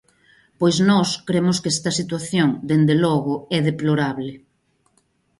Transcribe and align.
Pois 0.59 0.77
nós 0.89 1.09
cremos 1.27 1.57
que 1.61 1.71
esta 1.75 1.91
situación, 1.99 2.49
dende 2.69 2.95
logo, 3.05 3.33
é 3.57 3.59
deplorable. 3.69 4.33